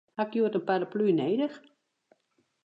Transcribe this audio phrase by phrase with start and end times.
[0.17, 1.55] Ha ik hjoed in paraplu nedich?